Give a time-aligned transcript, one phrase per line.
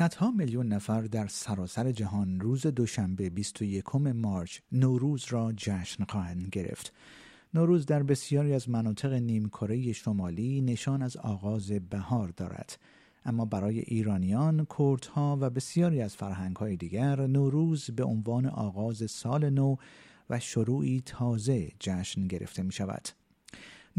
[0.00, 6.92] صدها میلیون نفر در سراسر جهان روز دوشنبه 21 مارچ نوروز را جشن خواهند گرفت.
[7.54, 12.78] نوروز در بسیاری از مناطق نیمکره شمالی نشان از آغاز بهار دارد.
[13.24, 19.76] اما برای ایرانیان، کردها و بسیاری از فرهنگهای دیگر نوروز به عنوان آغاز سال نو
[20.30, 23.08] و شروعی تازه جشن گرفته می شود.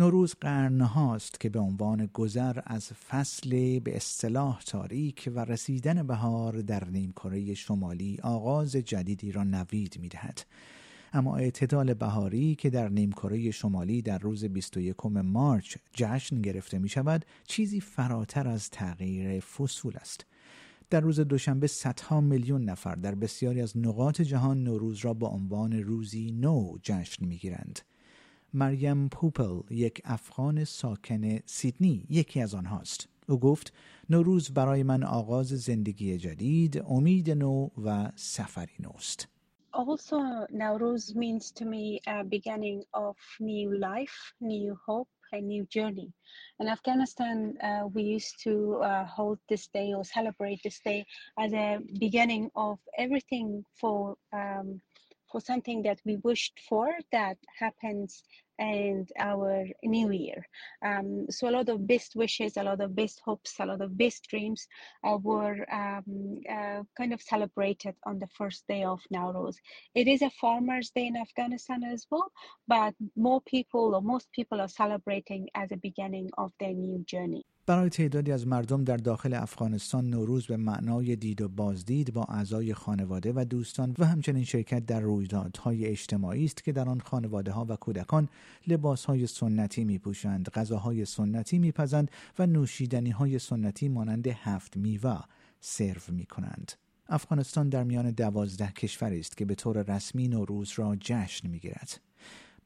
[0.01, 6.89] نوروز قرنهاست که به عنوان گذر از فصل به اصطلاح تاریک و رسیدن بهار در
[6.89, 10.45] نیمکره شمالی آغاز جدیدی را نوید می دهد.
[11.13, 17.25] اما اعتدال بهاری که در نیمکره شمالی در روز 21 مارچ جشن گرفته می شود
[17.47, 20.25] چیزی فراتر از تغییر فصول است.
[20.89, 25.73] در روز دوشنبه صدها میلیون نفر در بسیاری از نقاط جهان نوروز را با عنوان
[25.73, 27.79] روزی نو جشن می گیرند.
[28.53, 33.73] مریم پوپل یک افغان ساکن سیدنی یکی از آنهاست او گفت
[34.09, 39.27] نوروز برای من آغاز زندگی جدید امید نو و سفری نوست
[39.73, 40.17] Also,
[40.51, 46.11] Nowruz means to me a beginning of new life, new hope, a new journey.
[46.59, 51.05] In Afghanistan, uh, we used to uh, hold this day or celebrate this day
[51.39, 54.81] as a beginning of everything for um,
[55.31, 58.23] for something that we wished for that happens
[58.59, 60.47] and our new year.
[60.85, 63.97] Um, so a lot of best wishes, a lot of best hopes, a lot of
[63.97, 64.67] best dreams
[65.03, 69.55] uh, were um, uh, kind of celebrated on the first day of Nowruz.
[69.95, 72.31] It is a farmer's day in Afghanistan as well,
[72.67, 77.43] but more people or most people are celebrating as a beginning of their new journey.
[77.65, 82.73] برای تعدادی از مردم در داخل افغانستان نوروز به معنای دید و بازدید با اعضای
[82.73, 87.65] خانواده و دوستان و همچنین شرکت در رویدادهای اجتماعی است که در آن خانواده ها
[87.69, 88.29] و کودکان
[88.67, 95.21] لباسهای سنتی می پوشند، غذاهای سنتی می پزند و نوشیدنی های سنتی مانند هفت میوه
[95.59, 96.71] سرو می کنند.
[97.09, 102.10] افغانستان در میان دوازده کشوری است که به طور رسمی نوروز را جشن می گیرد.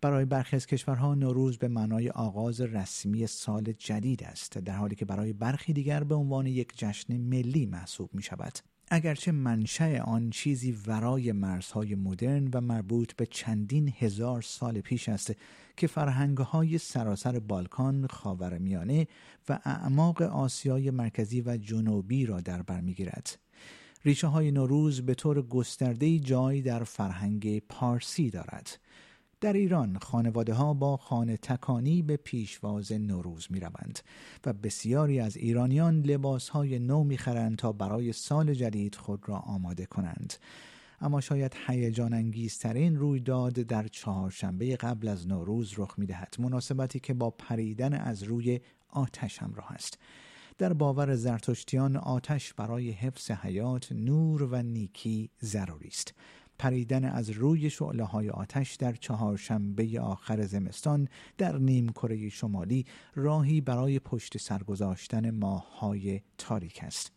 [0.02, 5.06] برای برخی از کشورها نوروز به معنای آغاز رسمی سال جدید است در حالی که
[5.06, 10.78] برای برخی دیگر به عنوان یک جشن ملی محسوب می شود اگرچه منشأ آن چیزی
[10.88, 15.32] ورای مرزهای مدرن و مربوط به چندین هزار سال پیش است
[15.78, 19.08] که فرهنگهای سراسر بالکان، خاورمیانه
[19.50, 23.40] و اعماق آسیای مرکزی و جنوبی را در بر می‌گیرد.
[24.06, 28.80] ریشه های نوروز به طور گسترده جای در فرهنگ پارسی دارد.
[29.42, 34.00] در ایران خانواده ها با خانه تکانی به پیشواز نوروز می روند
[34.46, 39.36] و بسیاری از ایرانیان لباس های نو می خرند تا برای سال جدید خود را
[39.36, 40.34] آماده کنند.
[41.02, 46.36] اما شاید هیجان انگیزترین رویداد در چهارشنبه قبل از نوروز رخ می دهد.
[46.40, 48.60] مناسبتی که با پریدن از روی
[48.90, 49.98] آتش همراه است.
[50.58, 56.14] در باور زرتشتیان آتش برای حفظ حیات نور و نیکی ضروری است
[56.58, 61.08] پریدن از روی شعله های آتش در چهارشنبه آخر زمستان
[61.38, 62.86] در نیم کره شمالی
[63.16, 67.12] راهی برای پشت سر گذاشتن ماه های تاریک است.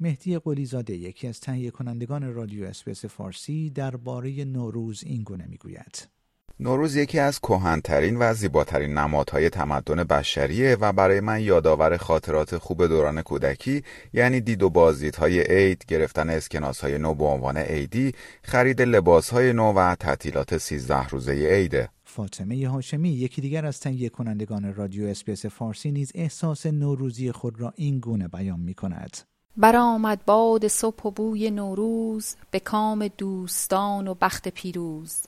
[0.00, 6.17] مهدی قلیزاده یکی از تهیه کنندگان رادیو SBS فارسی درباره نوروز این گونه می‌گوید.
[6.60, 12.86] نوروز یکی از کهنترین و زیباترین نمادهای تمدن بشریه و برای من یادآور خاطرات خوب
[12.86, 13.82] دوران کودکی
[14.12, 19.94] یعنی دید و بازدیدهای عید، گرفتن اسکناسهای نو به عنوان عیدی، خرید لباسهای نو و
[19.94, 21.88] تعطیلات سیزده روزه عیده.
[22.04, 27.72] فاطمه هاشمی یکی دیگر از تهیه کنندگان رادیو SBS فارسی نیز احساس نوروزی خود را
[27.76, 29.16] این گونه بیان می کند.
[29.56, 35.22] برآمد باد صبح و بوی نوروز به کام دوستان و بخت پیروز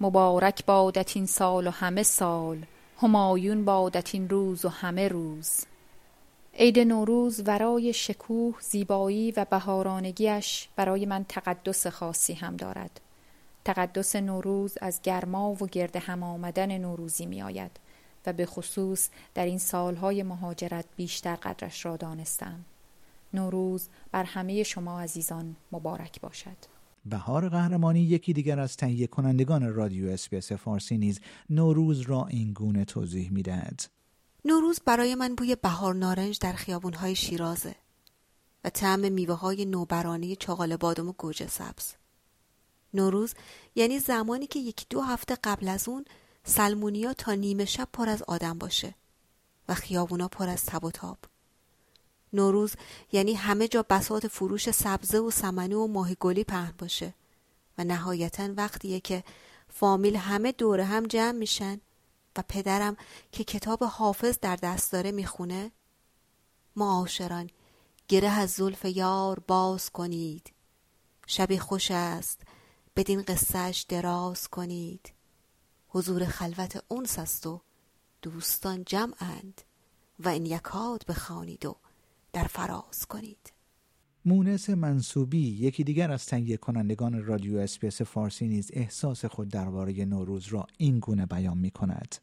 [0.00, 2.66] مبارک بادت این سال و همه سال.
[3.02, 5.64] همایون بادت این روز و همه روز.
[6.54, 13.00] عید نوروز ورای شکوه زیبایی و بهارانگیش برای من تقدس خاصی هم دارد.
[13.64, 17.70] تقدس نوروز از گرما و گرد هم آمدن نوروزی می آید
[18.26, 22.64] و به خصوص در این سالهای مهاجرت بیشتر قدرش را دانستم.
[23.34, 26.77] نوروز بر همه شما عزیزان مبارک باشد.
[27.08, 31.20] بهار قهرمانی یکی دیگر از تهیه کنندگان رادیو اسپیس فارسی نیز
[31.50, 33.84] نوروز را این گونه توضیح می‌دهد.
[34.44, 37.74] نوروز برای من بوی بهار نارنج در خیابونهای شیرازه
[38.64, 41.92] و طعم میوه های نوبرانه چاقال بادم و گوجه سبز.
[42.94, 43.34] نوروز
[43.74, 46.04] یعنی زمانی که یکی دو هفته قبل از اون
[46.44, 48.94] سلمونیا تا نیمه شب پر از آدم باشه
[49.68, 51.18] و خیابونا پر از تب و تاب.
[52.32, 52.74] نوروز
[53.12, 57.14] یعنی همه جا بساط فروش سبزه و سمنه و ماه گلی پهن باشه.
[57.78, 59.24] و نهایتا وقتیه که
[59.68, 61.80] فامیل همه دوره هم جمع میشن.
[62.36, 62.96] و پدرم
[63.32, 65.72] که کتاب حافظ در دست داره می‌خونه.
[66.76, 67.50] ما آشران
[68.08, 70.52] گره از زلف یار باز کنید.
[71.26, 72.40] شبی خوش است
[72.96, 75.12] بدین قصهش دراز کنید.
[75.88, 77.60] حضور خلوت اونس است و
[78.22, 79.62] دوستان جمعند.
[80.20, 81.76] و این یکاد بخوانید و
[82.38, 83.52] در فراز کنید.
[84.24, 90.46] مونس منصوبی یکی دیگر از تهیه کنندگان رادیو اسپیس فارسی نیز احساس خود درباره نوروز
[90.48, 92.14] را این گونه بیان می کند.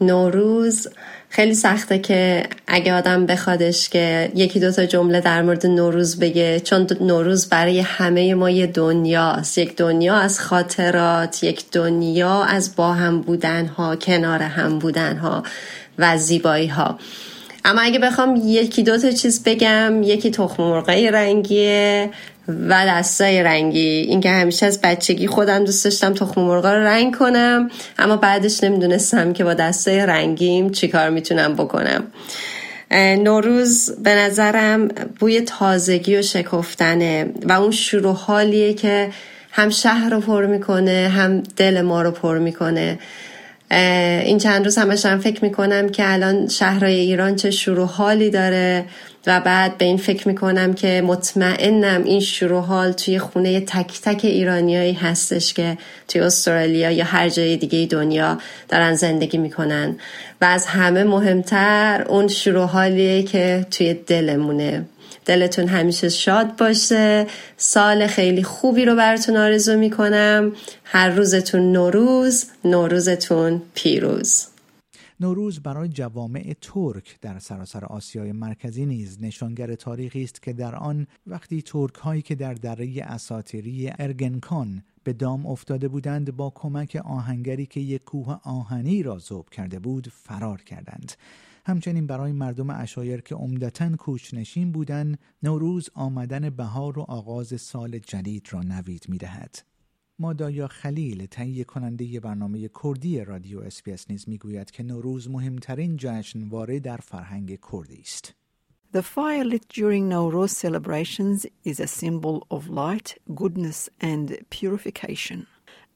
[0.00, 0.88] نوروز
[1.28, 6.86] خیلی سخته که اگه آدم بخوادش که یکی دوتا جمله در مورد نوروز بگه چون
[7.00, 9.58] نوروز برای همه ما یه دنیاست.
[9.58, 15.42] یک دنیا از خاطرات یک دنیا از با هم بودن ها کنار هم بودن ها
[15.98, 16.98] و زیبایی ها
[17.64, 22.10] اما اگه بخوام یکی دو تا چیز بگم یکی تخم مرغای رنگیه
[22.48, 23.88] و دستای رنگی.
[23.88, 29.32] اینکه همیشه از بچگی خودم دوست داشتم تخم مرغا رو رنگ کنم اما بعدش نمی‌دونستم
[29.32, 32.06] که با دستای رنگیم چیکار می‌تونم بکنم.
[33.18, 34.88] نوروز به نظرم
[35.18, 39.10] بوی تازگی و شکفتنه و اون شروع حالیه که
[39.52, 42.98] هم شهر رو پر می‌کنه هم دل ما رو پر می‌کنه.
[44.24, 48.84] این چند روز همشم فکر می‌کنم که الان شهرهای ایران چه شروع حالی داره
[49.26, 54.20] و بعد به این فکر می‌کنم که مطمئنم این شروع حال توی خونه تک تک
[54.24, 55.78] ایرانیایی هستش که
[56.08, 58.38] توی استرالیا یا هر جای دیگه دنیا
[58.68, 59.96] دارن زندگی می‌کنن.
[60.40, 64.84] و از همه مهمتر اون شروع حالیه که توی دلمونه.
[65.24, 67.26] دلتون همیشه شاد باشه.
[67.56, 70.52] سال خیلی خوبی رو براتون آرزو می‌کنم.
[70.84, 74.46] هر روزتون نوروز نوروزتون پیروز.
[75.20, 81.06] نوروز برای جوامع ترک در سراسر آسیای مرکزی نیز نشانگر تاریخی است که در آن
[81.26, 87.66] وقتی ترک هایی که در دره اساطیری ارگنکان به دام افتاده بودند با کمک آهنگری
[87.66, 91.12] که یک کوه آهنی را ذوب کرده بود فرار کردند.
[91.66, 98.46] همچنین برای مردم اشایر که عمدتا کوچنشین بودند نوروز آمدن بهار و آغاز سال جدید
[98.50, 99.58] را نوید می‌دهد
[100.18, 106.96] مادایا خلیل تهیه کننده برنامه کردی رادیو اسپیس نیز می‌گوید که نوروز مهمترین جشنواره در
[106.96, 108.34] فرهنگ کردی است.
[108.94, 115.46] The fire lit during Nowruz celebrations is a symbol of light, goodness and purification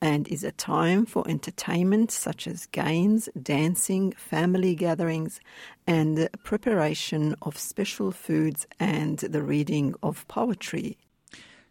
[0.01, 5.41] and is a time for entertainment such as games, dancing, family gatherings
[5.87, 10.99] and preparation of special foods and the reading of poetry.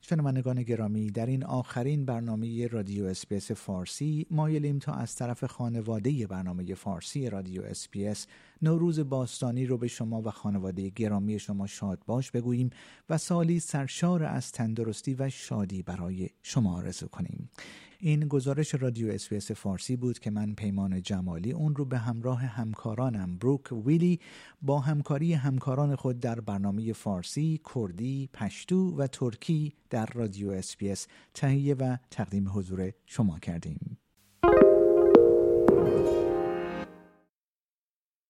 [0.09, 6.73] شنوندگان گرامی در این آخرین برنامه رادیو SBS فارسی مایلیم تا از طرف خانواده برنامه
[6.73, 8.27] فارسی رادیو SBS
[8.61, 12.69] نوروز باستانی رو به شما و خانواده گرامی شما شاد باش بگوییم
[13.09, 17.49] و سالی سرشار از تندرستی و شادی برای شما آرزو کنیم
[17.99, 23.37] این گزارش رادیو SBS فارسی بود که من پیمان جمالی اون رو به همراه همکارانم
[23.37, 24.19] بروک ویلی
[24.61, 31.75] با همکاری همکاران خود در برنامه فارسی، کردی، پشتو و ترکی در رادیو SBS تهیه
[31.75, 33.97] و تقدیم حضور شما کردیم.